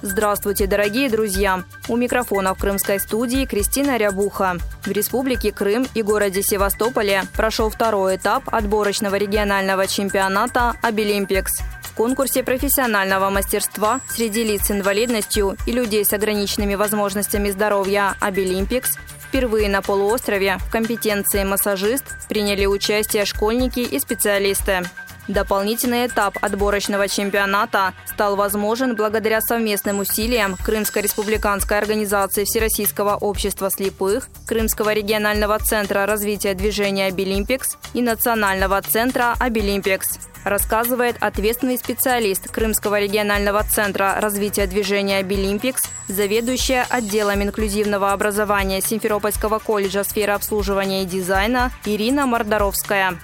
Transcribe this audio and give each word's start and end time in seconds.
Здравствуйте, 0.00 0.68
дорогие 0.68 1.10
друзья! 1.10 1.64
У 1.88 1.96
микрофона 1.96 2.54
в 2.54 2.58
крымской 2.58 3.00
студии 3.00 3.46
Кристина 3.46 3.96
Рябуха. 3.96 4.56
В 4.84 4.90
Республике 4.92 5.50
Крым 5.50 5.88
и 5.92 6.02
городе 6.02 6.40
Севастополе 6.40 7.24
прошел 7.36 7.68
второй 7.68 8.14
этап 8.14 8.44
отборочного 8.46 9.16
регионального 9.16 9.88
чемпионата 9.88 10.74
«Абилимпикс». 10.82 11.62
Конкурсе 11.98 12.44
профессионального 12.44 13.28
мастерства 13.28 14.00
среди 14.08 14.44
лиц 14.44 14.66
с 14.66 14.70
инвалидностью 14.70 15.56
и 15.66 15.72
людей 15.72 16.04
с 16.04 16.12
ограниченными 16.12 16.76
возможностями 16.76 17.50
здоровья 17.50 18.14
«Абилимпикс» 18.20 18.96
Впервые 19.28 19.68
на 19.68 19.82
полуострове 19.82 20.56
в 20.56 20.70
компетенции 20.70 21.44
массажист 21.44 22.04
приняли 22.30 22.64
участие 22.64 23.26
школьники 23.26 23.80
и 23.80 23.98
специалисты. 23.98 24.84
Дополнительный 25.28 26.06
этап 26.06 26.38
отборочного 26.40 27.06
чемпионата 27.06 27.92
стал 28.06 28.34
возможен 28.34 28.96
благодаря 28.96 29.42
совместным 29.42 30.00
усилиям 30.00 30.56
Крымской 30.56 31.02
республиканской 31.02 31.76
организации 31.76 32.44
Всероссийского 32.44 33.14
общества 33.16 33.70
слепых, 33.70 34.28
Крымского 34.46 34.94
регионального 34.94 35.58
центра 35.58 36.06
развития 36.06 36.54
движения 36.54 37.06
«Абилимпикс» 37.06 37.76
и 37.92 38.00
Национального 38.00 38.80
центра 38.80 39.34
«Абилимпикс» 39.38 40.18
рассказывает 40.44 41.16
ответственный 41.20 41.76
специалист 41.76 42.50
Крымского 42.50 42.98
регионального 42.98 43.62
центра 43.64 44.16
развития 44.20 44.66
движения 44.66 45.22
«Абилимпикс», 45.22 45.82
заведующая 46.08 46.86
отделом 46.88 47.42
инклюзивного 47.42 48.12
образования 48.12 48.80
Симферопольского 48.80 49.58
колледжа 49.58 50.04
сферы 50.04 50.32
обслуживания 50.32 51.02
и 51.02 51.06
дизайна 51.06 51.70
Ирина 51.84 52.24
Мордоровская. 52.24 53.18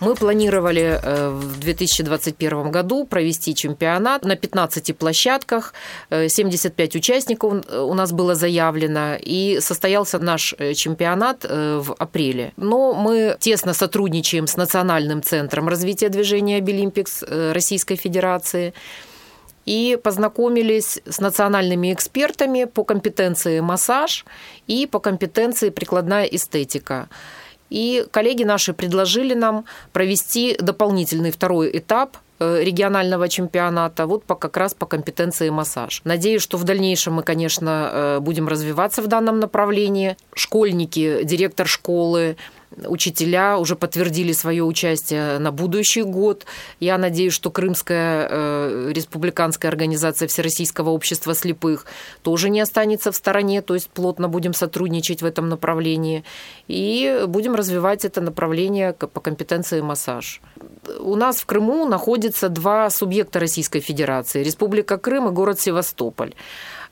Мы 0.00 0.14
планировали 0.14 0.98
э, 1.02 1.28
в 1.28 1.60
2021 1.60 2.70
году 2.70 3.04
провести 3.04 3.54
чемпионат 3.54 4.24
на 4.24 4.34
15 4.34 4.96
площадках. 4.96 5.74
75 6.10 6.94
э, 6.94 6.98
участников 6.98 7.64
у 7.70 7.94
нас 7.94 8.12
было 8.12 8.34
заявлено, 8.34 9.16
и 9.20 9.58
состоялся 9.60 10.18
наш 10.18 10.54
э, 10.58 10.72
чемпионат 10.74 11.44
в 11.44 11.94
апреле. 11.98 12.52
Но 12.56 12.94
мы 12.94 13.36
тесно 13.38 13.74
сотрудничаем 13.74 14.46
с 14.46 14.56
Национальным 14.56 15.22
центром 15.22 15.68
развития 15.68 16.08
движения 16.08 16.60
Абилимпикс 16.60 17.22
Российской 17.52 17.96
Федерации 17.96 18.72
и 19.66 19.98
познакомились 20.02 21.00
с 21.06 21.20
национальными 21.20 21.92
экспертами 21.92 22.64
по 22.64 22.84
компетенции 22.84 23.60
массаж 23.60 24.24
и 24.66 24.86
по 24.86 24.98
компетенции 24.98 25.70
прикладная 25.70 26.24
эстетика. 26.24 27.08
И 27.70 28.04
коллеги 28.10 28.44
наши 28.44 28.72
предложили 28.72 29.34
нам 29.34 29.64
провести 29.92 30.56
дополнительный 30.60 31.30
второй 31.30 31.70
этап 31.78 32.16
э, 32.40 32.62
регионального 32.62 33.28
чемпионата, 33.28 34.06
вот 34.06 34.24
по, 34.24 34.34
как 34.34 34.56
раз 34.56 34.74
по 34.74 34.86
компетенции 34.86 35.48
массаж. 35.50 36.02
Надеюсь, 36.04 36.42
что 36.42 36.58
в 36.58 36.64
дальнейшем 36.64 37.14
мы, 37.14 37.22
конечно, 37.22 37.90
э, 37.92 38.18
будем 38.20 38.48
развиваться 38.48 39.02
в 39.02 39.06
данном 39.06 39.38
направлении. 39.38 40.16
Школьники, 40.34 41.22
директор 41.22 41.66
школы, 41.66 42.36
учителя 42.86 43.58
уже 43.58 43.76
подтвердили 43.76 44.32
свое 44.32 44.64
участие 44.64 45.38
на 45.38 45.52
будущий 45.52 46.02
год. 46.02 46.46
Я 46.78 46.98
надеюсь, 46.98 47.32
что 47.32 47.50
Крымская 47.50 48.28
э, 48.30 48.92
республиканская 48.94 49.70
организация 49.70 50.28
Всероссийского 50.28 50.90
общества 50.90 51.34
слепых 51.34 51.86
тоже 52.22 52.50
не 52.50 52.60
останется 52.60 53.12
в 53.12 53.16
стороне, 53.16 53.62
то 53.62 53.74
есть 53.74 53.90
плотно 53.90 54.28
будем 54.28 54.54
сотрудничать 54.54 55.22
в 55.22 55.26
этом 55.26 55.48
направлении 55.48 56.24
и 56.68 57.24
будем 57.26 57.54
развивать 57.54 58.04
это 58.04 58.20
направление 58.20 58.92
по 58.92 59.20
компетенции 59.20 59.80
массаж. 59.80 60.40
У 61.00 61.16
нас 61.16 61.40
в 61.40 61.46
Крыму 61.46 61.86
находится 61.86 62.48
два 62.48 62.90
субъекта 62.90 63.40
Российской 63.40 63.80
Федерации– 63.80 64.42
Республика 64.44 64.98
Крым 64.98 65.28
и 65.28 65.32
город 65.32 65.60
Севастополь. 65.60 66.34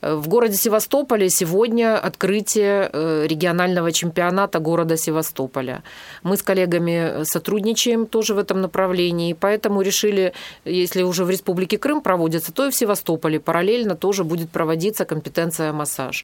В 0.01 0.29
городе 0.29 0.55
Севастополе 0.55 1.29
сегодня 1.29 1.97
открытие 1.97 2.89
э, 2.91 3.25
регионального 3.27 3.91
чемпионата 3.91 4.59
города 4.59 4.95
Севастополя. 4.95 5.83
Мы 6.23 6.37
с 6.37 6.41
коллегами 6.41 7.23
сотрудничаем 7.23 8.05
тоже 8.05 8.33
в 8.33 8.37
этом 8.37 8.61
направлении, 8.61 9.33
поэтому 9.33 9.81
решили, 9.81 10.33
если 10.63 11.03
уже 11.03 11.25
в 11.25 11.29
Республике 11.29 11.77
Крым 11.77 11.99
проводится, 11.99 12.53
то 12.53 12.67
и 12.67 12.71
в 12.71 12.75
Севастополе 12.75 13.41
параллельно 13.41 13.95
тоже 13.95 14.23
будет 14.23 14.49
проводиться 14.49 15.03
компетенция 15.03 15.73
массаж. 15.73 16.23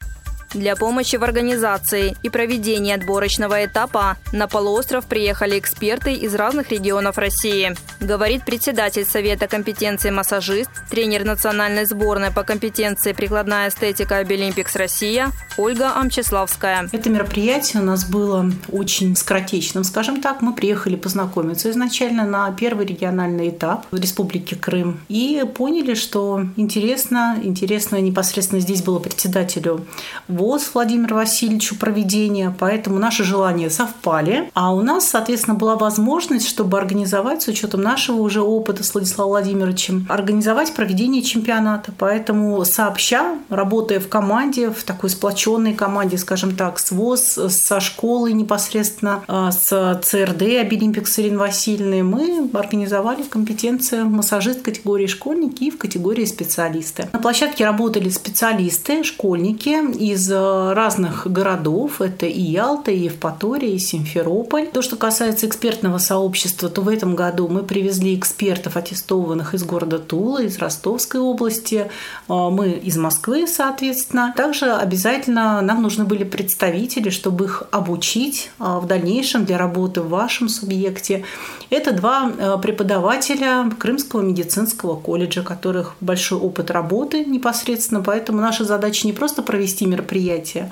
Для 0.55 0.77
помощи 0.77 1.17
в 1.17 1.23
организации 1.25 2.15
и 2.23 2.29
проведении 2.29 2.93
отборочного 2.93 3.65
этапа 3.65 4.15
на 4.31 4.47
полуостров 4.47 5.05
приехали 5.05 5.59
эксперты 5.59 6.13
из 6.13 6.33
разных 6.33 6.71
регионов 6.71 7.17
России. 7.17 7.75
Говорит 7.99 8.45
председатель 8.45 9.03
Совета 9.03 9.47
компетенции 9.47 10.11
массажист, 10.11 10.69
тренер 10.89 11.25
национальной 11.25 11.85
сборной 11.85 12.31
по 12.31 12.43
компетенции 12.43 13.11
прикладная 13.11 13.67
эстетика 13.67 14.17
Обилимпикс 14.17 14.77
Россия 14.77 15.31
Ольга 15.57 15.91
Амчеславская. 15.93 16.87
Это 16.89 17.09
мероприятие 17.09 17.81
у 17.81 17.85
нас 17.85 18.05
было 18.05 18.49
очень 18.71 19.13
скоротечным, 19.17 19.83
скажем 19.83 20.21
так. 20.21 20.41
Мы 20.41 20.53
приехали 20.53 20.95
познакомиться 20.95 21.69
изначально 21.69 22.25
на 22.25 22.49
первый 22.53 22.85
региональный 22.85 23.49
этап 23.49 23.87
в 23.91 23.99
Республике 23.99 24.55
Крым 24.55 25.01
и 25.09 25.43
поняли, 25.53 25.95
что 25.95 26.45
интересно, 26.55 27.37
интересно 27.43 27.99
непосредственно 27.99 28.61
здесь 28.61 28.83
было 28.83 28.99
председателю 28.99 29.85
ВОЗ 30.29 30.44
Владимиру 30.73 31.15
Васильевичу 31.15 31.75
проведения, 31.75 32.55
поэтому 32.57 32.99
наши 32.99 33.23
желания 33.23 33.69
совпали. 33.69 34.51
А 34.53 34.73
у 34.73 34.81
нас, 34.81 35.07
соответственно, 35.09 35.55
была 35.55 35.75
возможность, 35.75 36.47
чтобы 36.47 36.77
организовать, 36.77 37.41
с 37.41 37.47
учетом 37.47 37.81
нашего 37.81 38.17
уже 38.17 38.41
опыта 38.41 38.83
с 38.83 38.93
Владиславом 38.93 39.31
Владимировичем, 39.31 40.05
организовать 40.09 40.73
проведение 40.73 41.21
чемпионата. 41.21 41.91
Поэтому 41.97 42.63
сообща, 42.65 43.35
работая 43.49 43.99
в 43.99 44.07
команде, 44.07 44.69
в 44.69 44.83
такой 44.83 45.09
сплоченной 45.09 45.73
команде, 45.73 46.17
скажем 46.17 46.55
так, 46.55 46.79
с 46.79 46.91
ВОЗ, 46.91 47.39
со 47.49 47.79
школой 47.79 48.33
непосредственно, 48.33 49.23
а, 49.27 49.51
с 49.51 49.99
ЦРД 50.03 50.41
Обилимпикс 50.61 51.19
Ирины 51.19 51.39
Васильевны, 51.39 52.03
мы 52.03 52.49
организовали 52.53 53.23
компетенцию 53.23 54.09
массажист 54.09 54.61
категории 54.61 55.07
школьники 55.07 55.65
и 55.65 55.71
в 55.71 55.77
категории 55.77 56.25
специалисты. 56.25 57.09
На 57.13 57.19
площадке 57.19 57.65
работали 57.65 58.09
специалисты, 58.09 59.03
школьники 59.03 59.75
из 59.97 60.31
разных 60.35 61.27
городов. 61.31 62.01
Это 62.01 62.25
и 62.25 62.41
Ялта, 62.41 62.91
и 62.91 62.99
Евпатория, 63.05 63.71
и 63.71 63.79
Симферополь. 63.79 64.67
То, 64.67 64.81
что 64.81 64.95
касается 64.95 65.47
экспертного 65.47 65.97
сообщества, 65.97 66.69
то 66.69 66.81
в 66.81 66.89
этом 66.89 67.15
году 67.15 67.47
мы 67.47 67.63
привезли 67.63 68.15
экспертов, 68.15 68.77
аттестованных 68.77 69.53
из 69.53 69.63
города 69.63 69.99
Тула, 69.99 70.43
из 70.43 70.57
Ростовской 70.57 71.19
области. 71.19 71.89
Э, 72.27 72.49
мы 72.49 72.71
из 72.71 72.97
Москвы, 72.97 73.47
соответственно. 73.47 74.33
Также 74.35 74.71
обязательно 74.71 75.61
нам 75.61 75.81
нужны 75.81 76.05
были 76.05 76.23
представители, 76.23 77.09
чтобы 77.09 77.45
их 77.45 77.63
обучить 77.71 78.51
э, 78.59 78.63
в 78.63 78.85
дальнейшем 78.87 79.45
для 79.45 79.57
работы 79.57 80.01
в 80.01 80.09
вашем 80.09 80.49
субъекте. 80.49 81.23
Это 81.69 81.91
два 81.93 82.57
преподавателя 82.61 83.69
Крымского 83.79 84.21
медицинского 84.21 84.95
колледжа, 84.95 85.41
которых 85.41 85.95
большой 85.99 86.39
опыт 86.39 86.71
работы 86.71 87.25
непосредственно, 87.25 88.01
поэтому 88.01 88.41
наша 88.41 88.65
задача 88.65 89.07
не 89.07 89.13
просто 89.13 89.41
провести 89.41 89.85
мероприятие, 89.85 90.14
мероприятие, 90.15 90.71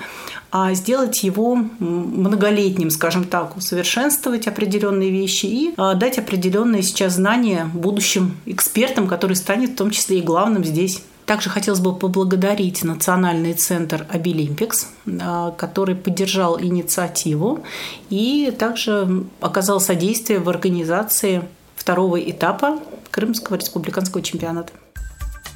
а 0.50 0.74
сделать 0.74 1.22
его 1.22 1.56
многолетним, 1.78 2.90
скажем 2.90 3.24
так, 3.24 3.56
усовершенствовать 3.56 4.46
определенные 4.46 5.10
вещи 5.10 5.46
и 5.46 5.74
а, 5.76 5.94
дать 5.94 6.18
определенные 6.18 6.82
сейчас 6.82 7.14
знания 7.14 7.68
будущим 7.72 8.36
экспертам, 8.46 9.06
который 9.06 9.36
станет 9.36 9.70
в 9.70 9.76
том 9.76 9.90
числе 9.90 10.18
и 10.18 10.22
главным 10.22 10.64
здесь. 10.64 11.02
Также 11.26 11.48
хотелось 11.48 11.80
бы 11.80 11.94
поблагодарить 11.94 12.84
Национальный 12.84 13.54
центр 13.54 14.06
Обилимпикс, 14.10 14.88
а, 15.20 15.50
который 15.52 15.94
поддержал 15.94 16.60
инициативу 16.60 17.64
и 18.10 18.52
также 18.58 19.24
оказал 19.40 19.80
содействие 19.80 20.38
в 20.38 20.48
организации 20.48 21.42
второго 21.76 22.18
этапа 22.18 22.78
Крымского 23.10 23.56
республиканского 23.56 24.22
чемпионата. 24.22 24.72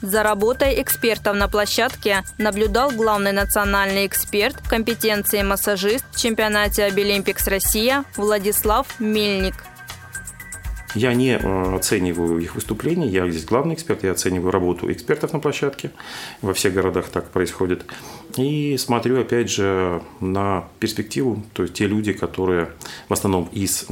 За 0.02 0.22
работой 0.22 0.80
экспертов 0.80 1.34
на 1.36 1.48
площадке 1.48 2.22
наблюдал 2.38 2.92
главный 2.92 3.32
национальный 3.32 4.06
эксперт 4.06 4.56
компетенции 4.68 5.42
массажист 5.42 6.04
в 6.12 6.20
чемпионате 6.20 6.84
Обилимпикс 6.84 7.48
Россия 7.48 8.04
Владислав 8.16 9.00
Мельник. 9.00 9.54
Я 10.94 11.14
не 11.14 11.32
э, 11.36 11.76
оцениваю 11.76 12.38
их 12.38 12.54
выступления, 12.54 13.08
я 13.08 13.28
здесь 13.28 13.44
главный 13.44 13.74
эксперт, 13.74 14.04
я 14.04 14.12
оцениваю 14.12 14.52
работу 14.52 14.90
экспертов 14.90 15.32
на 15.32 15.40
площадке. 15.40 15.90
Во 16.42 16.54
всех 16.54 16.74
городах 16.74 17.08
так 17.08 17.30
происходит. 17.30 17.84
И 18.36 18.76
смотрю, 18.78 19.20
опять 19.20 19.50
же, 19.50 20.00
на 20.20 20.64
перспективу, 20.78 21.42
то 21.52 21.64
есть 21.64 21.74
те 21.74 21.86
люди, 21.86 22.12
которые 22.12 22.70
в 23.08 23.12
основном 23.12 23.48
из 23.52 23.86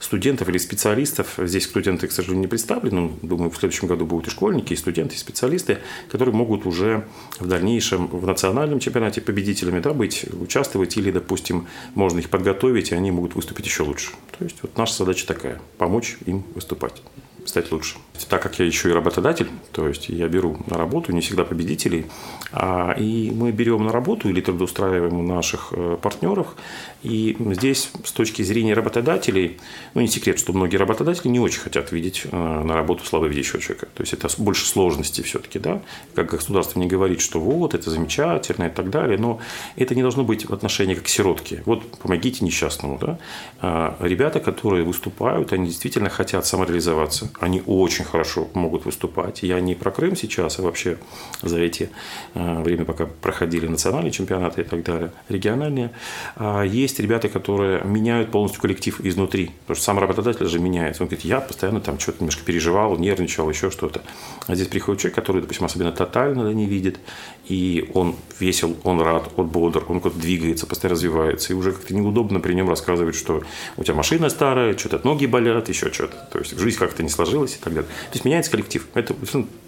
студентов 0.00 0.48
или 0.48 0.58
специалистов, 0.58 1.34
здесь 1.38 1.64
студенты, 1.64 2.08
к 2.08 2.12
сожалению, 2.12 2.42
не 2.42 2.46
представлены, 2.48 3.12
думаю, 3.22 3.50
в 3.50 3.56
следующем 3.56 3.86
году 3.86 4.06
будут 4.06 4.26
и 4.26 4.30
школьники, 4.30 4.72
и 4.72 4.76
студенты, 4.76 5.14
и 5.14 5.18
специалисты, 5.18 5.78
которые 6.10 6.34
могут 6.34 6.66
уже 6.66 7.06
в 7.38 7.46
дальнейшем 7.46 8.08
в 8.08 8.26
национальном 8.26 8.80
чемпионате 8.80 9.20
победителями 9.20 9.80
да, 9.80 9.92
быть, 9.92 10.24
участвовать, 10.32 10.96
или, 10.96 11.10
допустим, 11.10 11.68
можно 11.94 12.18
их 12.18 12.30
подготовить, 12.30 12.90
и 12.90 12.94
они 12.94 13.10
могут 13.10 13.34
выступить 13.34 13.66
еще 13.66 13.82
лучше. 13.82 14.10
То 14.38 14.44
есть 14.44 14.56
вот 14.62 14.76
наша 14.76 14.94
задача 14.94 15.26
такая– 15.26 15.60
помочь 15.78 16.16
им 16.24 16.44
выступать 16.54 17.02
стать 17.50 17.70
лучше. 17.72 17.96
Так 18.28 18.42
как 18.42 18.58
я 18.58 18.64
еще 18.64 18.90
и 18.90 18.92
работодатель, 18.92 19.48
то 19.72 19.88
есть 19.88 20.08
я 20.08 20.28
беру 20.28 20.56
на 20.66 20.76
работу 20.76 21.12
не 21.12 21.20
всегда 21.20 21.44
победителей, 21.44 22.06
а, 22.52 22.92
и 22.92 23.30
мы 23.30 23.52
берем 23.52 23.84
на 23.84 23.92
работу 23.92 24.28
или 24.28 24.40
трудоустраиваем 24.40 25.26
наших 25.26 25.68
э, 25.72 25.96
партнеров. 26.00 26.56
И 27.02 27.36
здесь 27.38 27.90
с 28.04 28.12
точки 28.12 28.42
зрения 28.42 28.74
работодателей, 28.74 29.58
ну 29.94 30.00
не 30.02 30.08
секрет, 30.08 30.38
что 30.38 30.52
многие 30.52 30.76
работодатели 30.76 31.28
не 31.28 31.40
очень 31.40 31.60
хотят 31.60 31.92
видеть 31.92 32.22
э, 32.24 32.36
на 32.36 32.74
работу 32.74 33.04
слабовидящего 33.04 33.60
человека. 33.60 33.86
То 33.94 34.02
есть 34.02 34.12
это 34.12 34.28
больше 34.38 34.66
сложности 34.66 35.22
все-таки, 35.22 35.58
да. 35.58 35.82
Как 36.14 36.30
государство 36.30 36.78
не 36.78 36.86
говорит, 36.86 37.20
что 37.20 37.40
вот, 37.40 37.74
это 37.74 37.90
замечательно 37.90 38.66
и 38.66 38.70
так 38.70 38.90
далее, 38.90 39.18
но 39.18 39.40
это 39.76 39.94
не 39.94 40.02
должно 40.02 40.24
быть 40.24 40.48
в 40.48 40.52
отношении 40.52 40.94
как 40.94 41.08
сиротки. 41.08 41.62
Вот 41.64 41.90
помогите 41.98 42.44
несчастному, 42.44 42.98
да. 42.98 43.18
А, 43.60 43.96
ребята, 44.00 44.40
которые 44.40 44.84
выступают, 44.84 45.52
они 45.52 45.66
действительно 45.66 46.10
хотят 46.10 46.46
самореализоваться. 46.46 47.30
Они 47.40 47.62
очень 47.66 48.04
хорошо 48.04 48.48
могут 48.52 48.84
выступать. 48.84 49.42
Я 49.42 49.60
не 49.60 49.74
про 49.74 49.90
Крым 49.90 50.14
сейчас, 50.14 50.58
а 50.58 50.62
вообще 50.62 50.98
за 51.40 51.58
эти 51.58 51.88
э, 52.34 52.62
время, 52.62 52.84
пока 52.84 53.06
проходили 53.06 53.66
национальные 53.66 54.10
чемпионаты 54.10 54.60
и 54.60 54.64
так 54.64 54.82
далее, 54.82 55.10
региональные. 55.30 55.90
А 56.36 56.62
есть 56.62 57.00
ребята, 57.00 57.30
которые 57.30 57.82
меняют 57.82 58.30
полностью 58.30 58.60
коллектив 58.60 59.00
изнутри. 59.00 59.52
Потому 59.62 59.76
что 59.76 59.84
сам 59.84 59.98
работодатель 59.98 60.46
же 60.46 60.58
меняется. 60.58 61.02
Он 61.02 61.08
говорит, 61.08 61.24
я 61.24 61.40
постоянно 61.40 61.80
там 61.80 61.98
что-то 61.98 62.18
немножко 62.20 62.44
переживал, 62.44 62.98
нервничал, 62.98 63.48
еще 63.48 63.70
что-то. 63.70 64.02
А 64.46 64.54
здесь 64.54 64.68
приходит 64.68 65.00
человек, 65.00 65.16
который, 65.16 65.40
допустим, 65.40 65.64
особенно 65.64 65.92
тотально 65.92 66.52
не 66.52 66.66
видит, 66.66 67.00
и 67.48 67.90
он 67.94 68.16
весел, 68.38 68.76
он 68.84 69.00
рад, 69.00 69.30
он 69.36 69.46
бодр, 69.46 69.84
он 69.88 70.00
куда-то 70.00 70.20
двигается, 70.20 70.66
постоянно 70.66 70.96
развивается. 70.96 71.54
И 71.54 71.56
уже 71.56 71.72
как-то 71.72 71.94
неудобно 71.94 72.40
при 72.40 72.52
нем 72.52 72.68
рассказывать, 72.68 73.14
что 73.14 73.42
у 73.78 73.82
тебя 73.82 73.94
машина 73.94 74.28
старая, 74.28 74.76
что-то 74.76 75.00
ноги 75.04 75.24
болят, 75.24 75.70
еще 75.70 75.90
что-то. 75.90 76.28
То 76.30 76.38
есть 76.38 76.58
жизнь 76.58 76.78
как-то 76.78 77.02
не 77.02 77.08
сложилась 77.08 77.19
и 77.24 77.58
так 77.62 77.74
далее. 77.74 77.88
То 77.88 78.14
есть 78.14 78.24
меняется 78.24 78.50
коллектив. 78.50 78.86
Это 78.94 79.14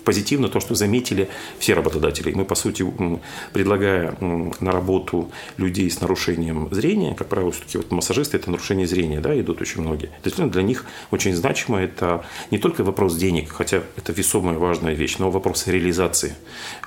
позитивно 0.04 0.48
то, 0.48 0.58
что 0.58 0.74
заметили 0.74 1.28
все 1.58 1.74
работодатели. 1.74 2.32
Мы, 2.32 2.44
по 2.44 2.54
сути, 2.54 2.84
предлагая 3.52 4.16
на 4.20 4.72
работу 4.72 5.30
людей 5.56 5.90
с 5.90 6.00
нарушением 6.00 6.68
зрения, 6.72 7.14
как 7.14 7.28
правило, 7.28 7.52
все-таки 7.52 7.78
вот 7.78 7.90
массажисты– 7.92 8.36
это 8.38 8.50
нарушение 8.50 8.86
зрения, 8.86 9.20
да, 9.20 9.38
идут 9.38 9.60
очень 9.60 9.80
многие. 9.82 10.08
То 10.22 10.30
есть 10.30 10.36
для 10.38 10.62
них 10.62 10.84
очень 11.10 11.34
значимо 11.34 11.78
это 11.80 12.24
не 12.50 12.58
только 12.58 12.82
вопрос 12.82 13.14
денег, 13.14 13.52
хотя 13.52 13.82
это 13.96 14.12
весомая 14.12 14.58
важная 14.58 14.94
вещь, 14.94 15.18
но 15.18 15.30
вопрос 15.30 15.68
реализации. 15.68 16.34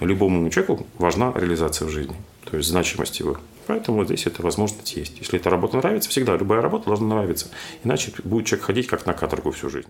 Любому 0.01 0.49
человеку 0.49 0.85
важна 0.97 1.31
реализация 1.35 1.87
в 1.87 1.91
жизни, 1.91 2.15
то 2.49 2.57
есть 2.57 2.69
значимость 2.69 3.19
его. 3.19 3.37
Поэтому 3.67 4.05
здесь 4.05 4.27
эта 4.27 4.43
возможность 4.43 4.95
есть. 4.95 5.17
Если 5.19 5.39
эта 5.39 5.49
работа 5.49 5.77
нравится, 5.77 6.09
всегда 6.09 6.37
любая 6.37 6.61
работа 6.61 6.85
должна 6.85 7.07
нравиться. 7.07 7.47
Иначе 7.83 8.11
будет 8.23 8.45
человек 8.45 8.65
ходить 8.65 8.87
как 8.87 9.07
на 9.07 9.13
каторгу 9.13 9.51
всю 9.51 9.69
жизнь. 9.69 9.87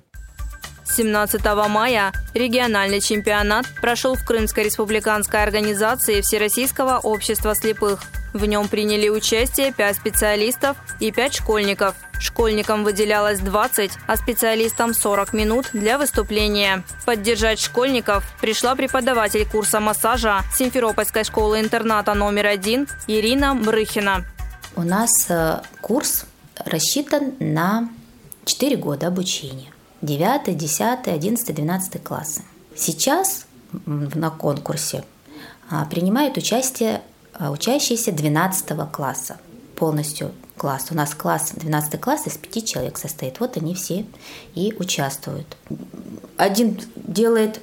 17 0.85 1.43
мая 1.67 2.13
региональный 2.33 3.01
чемпионат 3.01 3.65
прошел 3.81 4.15
в 4.15 4.23
Крымской 4.23 4.63
республиканской 4.63 5.43
организации 5.43 6.21
Всероссийского 6.21 6.99
общества 6.99 7.55
слепых. 7.55 8.01
В 8.33 8.45
нем 8.45 8.67
приняли 8.67 9.07
участие 9.07 9.71
5 9.71 9.95
специалистов 9.95 10.77
и 10.99 11.11
5 11.11 11.35
школьников. 11.35 11.95
Школьникам 12.19 12.83
выделялось 12.83 13.39
20, 13.39 13.91
а 14.07 14.17
специалистам 14.17 14.93
40 14.93 15.33
минут 15.33 15.69
для 15.73 15.97
выступления. 15.97 16.83
Поддержать 17.05 17.59
школьников 17.59 18.25
пришла 18.41 18.75
преподаватель 18.75 19.47
курса 19.49 19.79
массажа 19.79 20.41
Симферопольской 20.53 21.23
школы-интерната 21.23 22.13
номер 22.13 22.47
один 22.47 22.87
Ирина 23.07 23.55
Брыхина. 23.55 24.25
У 24.75 24.83
нас 24.83 25.11
э, 25.29 25.61
курс 25.81 26.25
рассчитан 26.65 27.33
на 27.39 27.89
4 28.45 28.75
года 28.75 29.07
обучения. 29.07 29.74
9, 30.05 30.57
10, 30.57 31.07
11, 31.07 31.55
12 31.55 32.03
классы. 32.03 32.41
Сейчас 32.75 33.45
на 33.85 34.29
конкурсе 34.29 35.03
а, 35.69 35.85
принимают 35.85 36.37
участие 36.37 37.01
а, 37.33 37.51
учащиеся 37.51 38.11
12 38.11 38.91
класса. 38.91 39.37
Полностью 39.75 40.31
класс. 40.57 40.87
У 40.91 40.95
нас 40.95 41.13
класс, 41.13 41.51
12 41.55 41.99
класс 41.99 42.27
из 42.27 42.37
5 42.37 42.65
человек 42.65 42.97
состоит. 42.97 43.39
Вот 43.39 43.57
они 43.57 43.73
все 43.75 44.05
и 44.53 44.73
участвуют. 44.79 45.57
Один 46.37 46.79
делает 46.95 47.61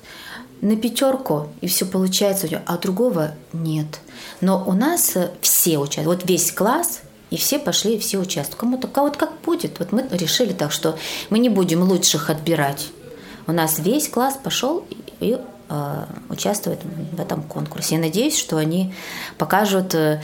на 0.61 0.77
пятерку, 0.77 1.49
и 1.61 1.67
все 1.67 1.87
получается, 1.87 2.63
а 2.67 2.77
другого 2.77 3.35
нет. 3.53 4.01
Но 4.41 4.63
у 4.65 4.73
нас 4.73 5.15
все 5.41 5.79
участвуют. 5.79 6.19
Вот 6.21 6.29
весь 6.29 6.53
класс 6.53 7.01
и 7.33 7.39
все 7.39 7.59
пошли, 7.59 7.95
и 7.95 7.99
все 7.99 8.19
участвуют. 8.19 8.61
Кому-то 8.61 8.89
кого-то 8.89 9.19
как 9.19 9.41
будет. 9.41 9.79
Вот 9.79 9.91
мы 9.91 10.07
решили 10.11 10.53
так, 10.53 10.71
что 10.71 10.99
мы 11.31 11.39
не 11.39 11.49
будем 11.49 11.83
лучших 11.83 12.29
отбирать. 12.29 12.89
У 13.47 13.53
нас 13.53 13.79
весь 13.79 14.09
класс 14.09 14.39
пошел 14.43 14.85
и 15.19 15.39
участвуют 16.29 16.81
в 16.85 17.21
этом 17.21 17.43
конкурсе. 17.43 17.97
Я 17.97 18.01
надеюсь, 18.01 18.37
что 18.37 18.57
они 18.57 18.95
покажут 19.39 19.95
э, 19.95 20.21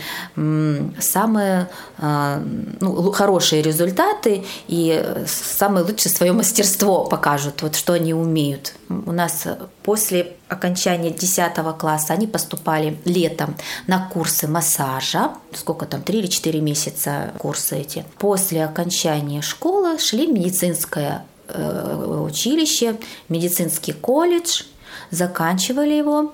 самые 0.99 1.69
э, 1.99 2.43
ну, 2.81 3.11
хорошие 3.13 3.63
результаты 3.63 4.45
и 4.67 5.05
самое 5.27 5.85
лучшее 5.85 6.13
свое 6.13 6.33
мастерство 6.33 7.05
покажут, 7.05 7.63
вот 7.63 7.77
что 7.77 7.93
они 7.95 8.15
умеют. 8.15 8.75
У 8.89 9.13
нас 9.13 9.47
после 9.83 10.37
окончания 10.49 11.11
10 11.11 11.55
класса 11.79 12.15
они 12.15 12.27
поступали 12.27 12.99
летом 13.05 13.57
на 13.87 14.09
курсы 14.09 14.49
массажа. 14.49 15.33
Сколько 15.55 15.87
там, 15.87 16.03
3 16.03 16.19
или 16.19 16.27
4 16.27 16.61
месяца 16.61 17.33
курсы 17.39 17.77
эти. 17.77 18.05
После 18.19 18.65
окончания 18.65 19.43
школы 19.43 19.99
шли 19.99 20.27
в 20.27 20.33
медицинское 20.33 21.25
училище, 21.49 22.97
медицинский 23.29 23.93
колледж– 23.93 24.65
заканчивали 25.11 25.95
его 25.95 26.33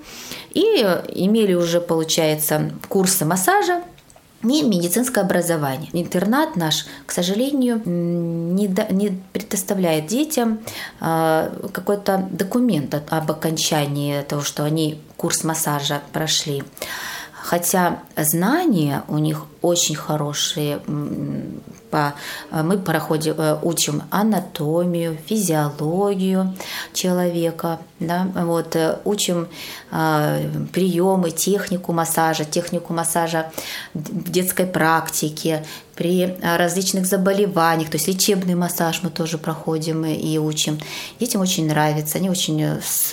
и 0.53 0.61
имели 0.61 1.55
уже, 1.55 1.81
получается, 1.81 2.71
курсы 2.89 3.25
массажа, 3.25 3.83
и 4.43 4.63
медицинское 4.63 5.23
образование. 5.23 5.89
Интернат 5.93 6.57
наш, 6.57 6.87
к 7.07 7.13
сожалению, 7.13 7.81
не, 7.85 8.69
до, 8.69 8.93
не 8.93 9.23
предоставляет 9.33 10.07
детям 10.07 10.61
э, 11.01 11.69
какой-то 11.73 12.29
документ 12.31 12.95
об 12.95 13.31
окончании 13.31 14.23
того, 14.23 14.43
что 14.43 14.65
они 14.65 15.01
курс 15.17 15.45
массажа 15.45 16.03
прошли. 16.13 16.63
Хотя 17.33 18.01
знания 18.17 19.03
у 19.09 19.19
них 19.19 19.47
очень 19.63 19.97
хорошие. 19.97 20.81
Мы 22.51 22.79
проходим, 22.79 23.35
э, 23.39 23.59
учим 23.63 24.03
анатомию, 24.11 25.17
физиологию 25.27 26.55
человека, 26.93 27.79
да, 28.01 28.27
вот, 28.35 28.77
э, 28.77 28.99
учим 29.05 29.49
приемы, 29.91 31.31
технику 31.31 31.93
массажа, 31.93 32.45
технику 32.45 32.93
массажа 32.93 33.53
в 33.95 34.31
детской 34.31 34.67
практике, 34.67 35.65
при 35.95 36.37
различных 36.43 37.07
заболеваниях, 37.07 37.91
то 37.91 37.97
есть 37.97 38.09
лечебный 38.09 38.55
массаж 38.55 39.01
мы 39.03 39.11
тоже 39.11 39.39
проходим 39.39 40.05
и 40.05 40.39
учим. 40.39 40.79
Детям 41.21 41.41
очень 41.41 41.69
нравится, 41.69 42.19
они 42.19 42.31
очень 42.31 42.81
с 42.83 43.13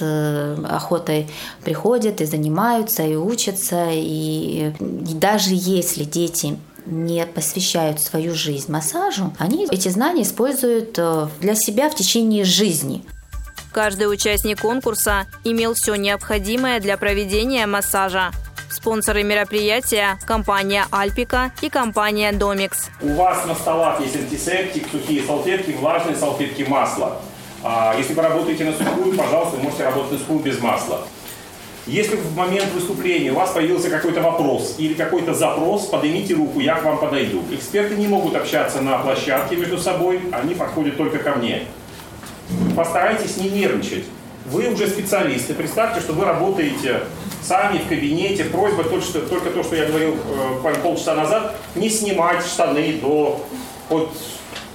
охотой 0.68 1.28
приходят 1.64 2.22
и 2.22 2.26
занимаются, 2.26 3.04
и 3.04 3.16
учатся, 3.16 3.90
и, 3.92 4.74
и 4.80 5.14
даже 5.14 5.52
если 5.52 6.04
дети 6.04 6.58
не 6.86 7.26
посвящают 7.26 8.00
свою 8.00 8.34
жизнь 8.34 8.72
массажу, 8.72 9.34
они 9.40 9.68
эти 9.72 9.90
знания 9.90 10.24
используют 10.24 10.96
э, 10.98 11.28
для 11.40 11.56
себя 11.56 11.90
в 11.90 11.96
течение 11.96 12.44
жизни. 12.44 13.06
Каждый 13.72 14.12
участник 14.12 14.62
конкурса 14.62 15.28
имел 15.44 15.74
все 15.74 15.96
необходимое 15.96 16.80
для 16.80 16.98
проведения 16.98 17.66
массажа. 17.66 18.32
Спонсоры 18.70 19.24
мероприятия– 19.24 20.18
компания 20.28 20.86
«Альпика» 20.92 21.52
и 21.62 21.70
компания 21.70 22.32
«Домикс». 22.32 22.90
У 23.02 23.14
вас 23.14 23.46
на 23.46 23.56
столах 23.56 24.02
есть 24.02 24.16
антисептик, 24.16 24.88
сухие 24.92 25.24
салфетки, 25.24 25.72
влажные 25.72 26.16
салфетки, 26.16 26.64
масло. 26.64 27.22
А 27.64 27.96
если 27.98 28.14
вы 28.14 28.24
работаете 28.24 28.66
на 28.66 28.74
сухую, 28.74 29.16
пожалуйста, 29.16 29.58
вы 29.58 29.64
можете 29.64 29.84
работать 29.84 30.14
на 30.14 30.18
сухую 30.20 30.40
без 30.40 30.60
масла. 30.62 31.02
Если 31.92 32.16
в 32.16 32.38
момент 32.38 32.72
выступления 32.72 33.34
у 33.34 33.36
вас 33.36 33.50
появился 33.50 33.90
какой-то 33.90 34.22
вопрос 34.22 34.76
или 34.78 34.94
какой-то 34.94 35.34
запрос, 35.34 35.88
поднимите 35.88 36.36
руку, 36.36 36.62
я 36.62 36.76
к 36.76 36.86
вам 36.86 36.98
подойду. 36.98 37.44
Эксперты 37.52 37.96
не 37.96 38.08
могут 38.08 38.34
общаться 38.34 38.80
на 38.80 38.98
площадке 39.00 39.58
между 39.58 39.78
собой, 39.78 40.22
они 40.32 40.56
подходят 40.56 40.96
только 40.96 41.18
ко 41.18 41.36
мне. 41.36 41.64
постарайтесь 42.78 43.36
не 43.36 43.50
нервничать. 43.50 44.06
Вы 44.46 44.70
уже 44.70 44.88
специалисты. 44.88 45.54
Представьте, 45.54 46.00
что 46.00 46.14
вы 46.14 46.24
работаете 46.24 47.02
сами 47.42 47.80
в 47.80 47.90
кабинете. 47.90 48.46
Просьба 48.46 48.86
только, 48.86 49.06
что, 49.06 49.20
только 49.20 49.50
то, 49.50 49.62
что 49.62 49.76
я 49.76 49.86
говорил 49.86 50.16
э, 50.64 50.74
полчаса 50.82 51.14
назад, 51.14 51.58
не 51.76 51.90
снимать 51.90 52.46
штаны 52.46 53.00
до 53.02 53.46
под 53.90 54.12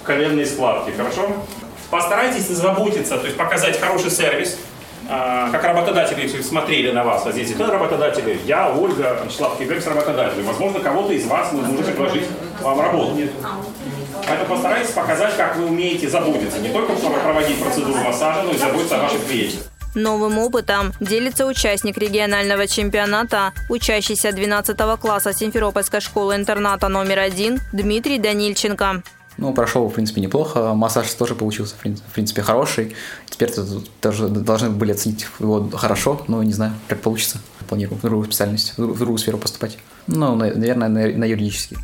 коленной 0.04 0.44
складки. 0.44 0.90
Хорошо? 0.94 1.32
Постарайтесь 1.88 2.46
заботиться, 2.48 3.16
то 3.16 3.24
есть 3.24 3.38
показать 3.38 3.80
хороший 3.80 4.10
сервис, 4.10 4.58
как 5.08 5.62
работодатели 5.62 6.26
смотрели 6.42 6.90
на 6.90 7.04
вас, 7.04 7.26
а 7.26 7.32
здесь 7.32 7.52
кто 7.52 7.70
работодатели? 7.70 8.40
Я, 8.44 8.72
Ольга, 8.72 9.20
Вячеслав 9.24 9.58
Киберс, 9.58 9.86
работодатели. 9.86 10.42
Возможно, 10.42 10.80
кого-то 10.80 11.12
из 11.12 11.26
вас 11.26 11.52
мы 11.52 11.62
можем 11.62 11.84
предложить 11.84 12.24
вам 12.60 12.80
работу. 12.80 13.16
Поэтому 14.26 14.48
постарайтесь 14.48 14.90
показать, 14.90 15.36
как 15.36 15.56
вы 15.56 15.66
умеете 15.66 16.08
заботиться. 16.08 16.58
Не 16.58 16.70
только 16.70 16.96
чтобы 16.96 17.18
проводить 17.20 17.62
процедуру 17.62 17.98
массажа, 18.02 18.42
но 18.42 18.52
и 18.52 18.56
заботиться 18.56 18.96
о 18.96 19.02
ваших 19.02 19.26
клиентах. 19.26 19.60
Новым 19.94 20.38
опытом 20.38 20.92
делится 21.00 21.46
участник 21.46 21.96
регионального 21.96 22.66
чемпионата, 22.66 23.52
учащийся 23.70 24.30
12 24.30 24.76
класса 25.00 25.32
Симферопольской 25.32 26.00
школы-интерната 26.00 26.88
номер 26.88 27.20
один 27.20 27.60
Дмитрий 27.72 28.18
Данильченко. 28.18 29.02
Ну, 29.38 29.52
прошел, 29.52 29.88
в 29.88 29.92
принципе, 29.92 30.20
неплохо. 30.20 30.74
Массаж 30.74 31.12
тоже 31.12 31.34
получился, 31.34 31.74
в 31.76 32.12
принципе, 32.14 32.42
хороший. 32.42 32.94
Теперь 33.28 33.52
тоже 34.00 34.28
должны 34.28 34.70
были 34.70 34.92
оценить 34.92 35.26
его 35.38 35.68
хорошо, 35.70 36.22
но 36.28 36.42
не 36.42 36.52
знаю, 36.52 36.72
как 36.88 37.00
получится. 37.00 37.38
Планирую 37.68 37.98
в 37.98 38.02
другую 38.02 38.26
специальность, 38.26 38.74
в 38.76 38.98
другую 38.98 39.18
сферу 39.18 39.38
поступать. 39.38 39.78
Ну, 40.06 40.36
наверное, 40.36 40.88
на, 40.88 41.06
на 41.08 41.24
юридический. 41.24 41.76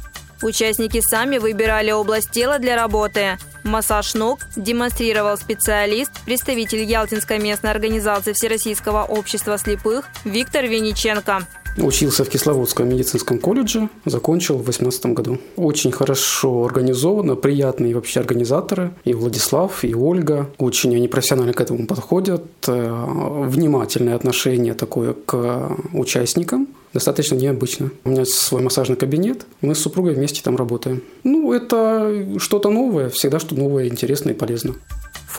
Участники 0.42 1.00
сами 1.00 1.38
выбирали 1.38 1.92
область 1.92 2.30
тела 2.30 2.59
для 2.59 2.75
работы. 2.75 3.38
Массаж 3.62 4.14
ног 4.14 4.40
демонстрировал 4.56 5.37
специалист, 5.37 6.11
представитель 6.25 6.82
Ялтинской 6.82 7.38
местной 7.38 7.71
организации 7.71 8.32
Всероссийского 8.32 9.04
общества 9.04 9.56
слепых 9.56 10.04
Виктор 10.25 10.64
Вениченко. 10.64 11.47
Учился 11.79 12.25
в 12.25 12.29
Кисловодском 12.29 12.88
медицинском 12.88 13.38
колледже, 13.38 13.88
закончил 14.05 14.55
в 14.55 14.64
2018 14.64 15.07
году. 15.07 15.38
Очень 15.57 15.91
хорошо 15.91 16.64
организовано, 16.64 17.35
приятные 17.35 17.95
вообще 17.95 18.21
организаторы. 18.21 18.93
И 19.05 19.14
Владислав, 19.14 19.85
и 19.85 19.95
Ольга. 19.95 20.50
Очень 20.59 20.95
они 20.95 21.09
профессионально 21.09 21.52
к 21.52 21.61
этому 21.61 21.87
подходят. 21.87 22.45
Э, 22.67 23.05
внимательное 23.47 24.14
отношение 24.14 24.75
такое 24.75 25.14
к 25.14 25.76
участникам 25.93 26.69
достаточно 26.93 27.37
необычно. 27.37 27.91
У 28.05 28.11
меня 28.11 28.25
свой 28.25 28.62
массажный 28.62 28.97
кабинет, 28.97 29.47
мы 29.61 29.75
с 29.75 29.79
супругой 29.79 30.14
вместе 30.14 30.43
там 30.43 30.57
работаем. 30.57 31.02
Ну, 31.25 31.52
это 31.52 32.38
что-то 32.38 32.71
новое, 32.71 33.09
всегда 33.09 33.38
что 33.38 33.55
новое, 33.55 33.88
интересное 33.88 34.35
и 34.35 34.37
полезно. 34.37 34.75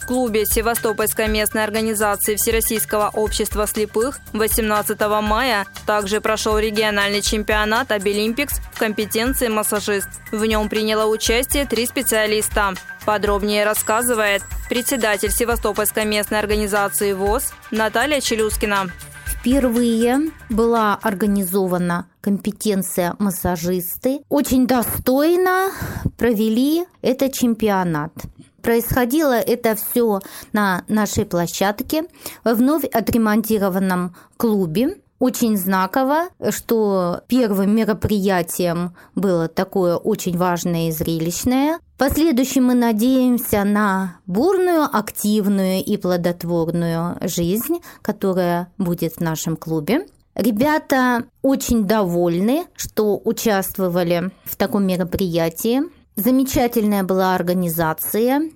В 0.04 0.06
клубе 0.06 0.46
Севастопольской 0.46 1.30
местной 1.30 1.64
организации 1.64 2.36
Всероссийского 2.36 3.10
общества 3.14 3.66
слепых 3.66 4.20
18 4.34 5.00
мая 5.22 5.66
также 5.86 6.20
прошел 6.20 6.60
региональный 6.60 7.22
чемпионат 7.22 7.90
Обилимпикс 7.90 8.60
в 8.74 8.80
компетенции 8.80 9.48
массажист. 9.48 10.10
В 10.34 10.44
нем 10.44 10.68
приняло 10.68 11.10
участие 11.10 11.66
три 11.66 11.86
специалиста. 11.86 12.74
Подробнее 13.06 13.64
рассказывает 13.64 14.44
председатель 14.68 15.32
Севастопольской 15.32 16.04
местной 16.04 16.40
организации 16.40 17.14
ВОЗ 17.14 17.54
Наталья 17.72 18.20
Челюскина. 18.20 18.92
Впервые 19.26 20.32
была 20.50 20.96
организована 21.02 22.08
компетенция 22.20 23.16
массажисты. 23.20 24.20
Очень 24.28 24.68
достойно 24.68 25.72
провели 26.18 26.86
этот 27.02 27.34
чемпионат. 27.34 28.14
Происходило 28.64 29.34
это 29.34 29.76
все 29.76 30.22
на 30.54 30.86
нашей 30.88 31.26
площадке, 31.26 32.06
вновь 32.46 32.86
отремонтированном 32.86 34.16
клубе. 34.38 35.02
Очень 35.20 35.58
знаково, 35.58 36.30
что 36.50 37.22
первым 37.28 37.76
мероприятием 37.76 38.96
было 39.16 39.50
такое 39.50 39.98
очень 39.98 40.38
важное 40.38 40.88
и 40.88 40.92
зрелищное. 40.92 41.80
В 41.96 41.98
последующем 41.98 42.66
мы 42.66 42.74
надеемся 42.74 43.66
на 43.66 44.20
бурную, 44.26 44.84
активную 44.84 45.84
и 45.84 45.98
плодотворную 45.98 47.18
жизнь, 47.22 47.80
которая 48.02 48.72
будет 48.78 49.16
в 49.16 49.22
нашем 49.22 49.58
клубе. 49.58 50.08
Ребята 50.36 51.26
очень 51.42 51.86
довольны, 51.86 52.66
что 52.76 53.22
участвовали 53.24 54.32
в 54.46 54.56
таком 54.56 54.88
мероприятии. 54.88 55.82
Замечательная 56.16 57.04
была 57.04 57.34
организация, 57.34 58.52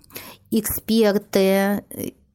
эксперты 0.52 1.84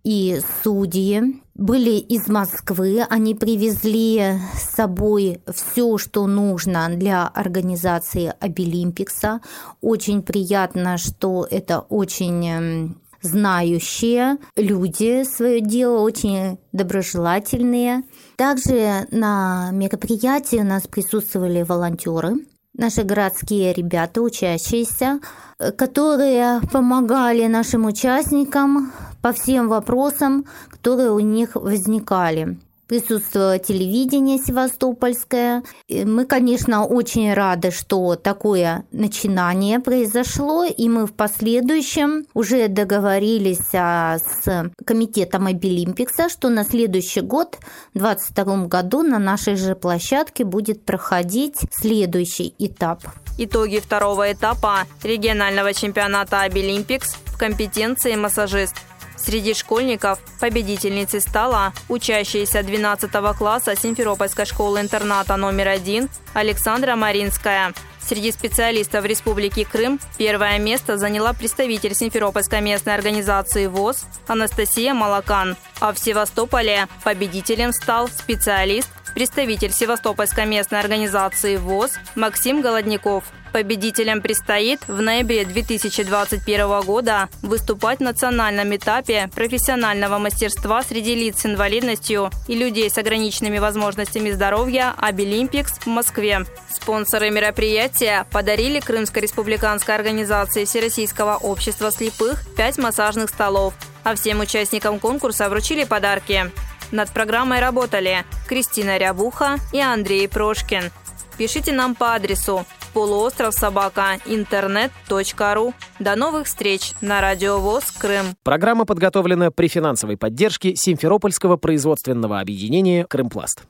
и 0.03 0.41
судьи 0.65 1.43
были 1.55 1.93
из 1.93 2.27
Москвы. 2.27 3.05
Они 3.09 3.37
привезли 3.37 4.41
с 4.57 4.75
собой 4.75 5.41
все, 5.55 5.97
что 5.97 6.27
нужно 6.27 6.89
для 6.91 7.29
организации 7.29 8.35
Обилимпикса. 8.41 9.41
Очень 9.81 10.23
приятно, 10.23 10.99
что 10.99 11.47
это 11.49 11.79
очень 11.79 12.49
эм, 12.49 13.01
знающие 13.21 14.39
люди 14.57 15.23
свое 15.23 15.61
дело, 15.61 16.01
очень 16.01 16.59
доброжелательные. 16.73 18.03
Также 18.37 19.07
на 19.13 19.71
мероприятии 19.71 20.57
у 20.57 20.65
нас 20.65 20.89
присутствовали 20.89 21.63
волонтеры– 21.63 22.39
наши 22.75 23.03
городские 23.03 23.73
ребята, 23.73 24.21
учащиеся, 24.23 25.21
э, 25.59 25.73
которые 25.73 26.61
помогали 26.73 27.47
нашим 27.47 27.87
участникам 27.87 28.93
по 29.21 29.33
всем 29.33 29.69
вопросам, 29.69 30.45
которые 30.71 31.11
у 31.11 31.21
них 31.21 31.55
возникали 31.55 32.59
присутствовало 32.87 33.59
телевидение 33.59 34.39
севастопольское. 34.39 35.63
Мы, 35.89 36.27
конечно, 36.27 36.85
очень 36.85 37.33
рады, 37.33 37.71
что 37.71 38.17
такое 38.17 38.85
начинание 38.93 39.81
произошло, 39.81 40.65
и 40.65 40.89
мы 40.89 41.07
в 41.07 41.15
последующем 41.15 42.27
уже 42.35 42.69
договорились 42.69 43.75
а, 43.75 44.19
с 44.19 44.71
комитетом 44.85 45.47
Обилимпикса, 45.47 46.29
что 46.29 46.49
на 46.49 46.65
следующий 46.65 47.21
год, 47.21 47.57
в 47.95 47.99
2022 47.99 48.67
году, 48.67 49.03
на 49.03 49.19
нашей 49.19 49.57
же 49.57 49.75
площадке 49.75 50.45
будет 50.45 50.85
проходить 50.85 51.57
следующий 51.71 52.55
этап. 52.59 53.03
Итоги 53.39 53.79
второго 53.79 54.31
этапа 54.31 54.81
регионального 55.03 55.73
чемпионата 55.73 56.43
Обилимпикс 56.43 57.17
в 57.27 57.39
компетенции 57.39 58.15
массажист– 58.15 58.75
Среди 59.25 59.55
школьников 59.55 60.19
победительницей 60.41 61.21
стала 61.21 61.73
учащаяся 61.89 62.63
12 62.65 63.11
класса 63.39 63.77
Симферопольской 63.77 64.47
школы-интерната 64.47 65.37
номер 65.37 65.69
один 65.69 66.09
Александра 66.35 66.97
Маринская. 66.97 67.73
Среди 68.01 68.33
специалистов 68.33 69.05
Республики 69.05 69.63
Крым 69.63 70.01
первое 70.19 70.59
место 70.59 70.99
заняла 70.99 71.35
представитель 71.35 71.95
Симферопольской 71.95 72.61
местной 72.61 72.95
организации 72.95 73.69
ВОЗ 73.69 74.07
Анастасия 74.27 74.93
Малакан. 74.93 75.57
А 75.79 75.93
в 75.93 76.01
Севастополе 76.01 76.89
победителем 77.05 77.73
стал 77.73 78.09
специалист, 78.09 78.89
представитель 79.15 79.71
Севастопольской 79.71 80.47
местной 80.47 80.81
организации 80.81 81.57
ВОЗ 81.57 81.93
Максим 82.17 82.61
Голодников– 82.61 83.23
Победителям 83.53 84.23
предстоит 84.23 84.81
в 84.89 85.03
ноябре 85.03 85.45
2021 85.45 86.81
года 86.81 87.29
выступать 87.43 87.99
в 87.99 88.03
национальном 88.03 88.75
этапе 88.75 89.29
профессионального 89.35 90.17
мастерства 90.17 90.83
среди 90.83 91.15
лиц 91.15 91.41
с 91.41 91.47
инвалидностью 91.47 92.31
и 92.49 92.55
людей 92.55 92.89
с 92.89 92.97
ограниченными 92.97 93.59
возможностями 93.59 94.31
здоровья 94.31 94.95
«Обилимпикс» 94.97 95.81
в 95.81 95.87
Москве. 95.87 96.47
Спонсоры 96.71 97.31
мероприятия 97.31 98.27
подарили 98.33 98.81
Крымской 98.81 99.21
республиканской 99.21 99.95
организации 99.95 100.65
Всероссийского 100.65 101.37
общества 101.37 101.91
слепых 101.91 102.43
пять 102.57 102.79
массажных 102.79 103.29
столов, 103.29 103.75
а 104.03 104.15
всем 104.15 104.41
участникам 104.41 104.99
конкурса 104.99 105.51
вручили 105.51 105.85
подарки. 105.85 106.51
Над 106.91 107.11
программой 107.11 107.61
работали 107.61 108.25
Кристина 108.49 108.97
Рябуха 108.97 109.57
и 109.75 109.81
Андрей 109.81 110.27
Прошкин. 110.27 110.91
Пишите 111.37 111.73
нам 111.73 111.95
по 111.95 112.15
адресу 112.15 112.67
полуостров 112.93 113.55
собака 113.55 114.19
интернет.ру. 114.27 115.75
До 115.99 116.17
новых 116.17 116.47
встреч 116.47 116.93
на 117.01 117.21
Радио 117.21 117.59
ВОЗ 117.59 117.85
Крым. 117.93 118.27
Программа 118.43 118.85
подготовлена 118.85 119.51
при 119.51 119.69
финансовой 119.69 120.17
поддержке 120.17 120.77
Симферопольского 120.77 121.57
производственного 121.57 122.41
объединения 122.41 123.05
«Крымпласт». 123.05 123.65